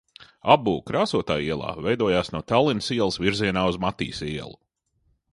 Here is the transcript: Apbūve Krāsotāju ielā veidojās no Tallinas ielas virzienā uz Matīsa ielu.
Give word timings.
Apbūve 0.51 0.81
Krāsotāju 0.85 1.43
ielā 1.55 1.73
veidojās 1.87 2.33
no 2.35 2.41
Tallinas 2.51 2.87
ielas 2.95 3.19
virzienā 3.25 3.65
uz 3.73 3.77
Matīsa 3.85 4.31
ielu. 4.33 4.57